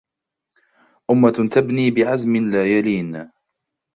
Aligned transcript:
أمة 1.11 1.49
تبني 1.51 1.91
بعزم 1.91 2.35
لا 2.51 2.65
يلين 2.77 3.31